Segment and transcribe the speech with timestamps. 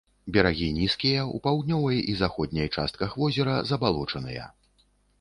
[0.35, 4.53] Берагі нізкія, у паўднёвай і заходняй частках возера забалочаныя.